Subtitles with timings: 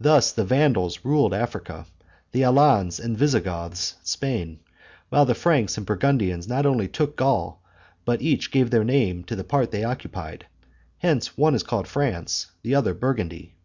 [0.00, 1.84] Thus the Vandals ruled Africa;
[2.32, 4.60] the Alans and Visigoths, Spain;
[5.10, 7.60] while the Franks and Burgundians not only took Gaul,
[8.06, 10.46] but each gave their name to the part they occupied;
[10.96, 13.56] hence one is called France, the other Burgundy.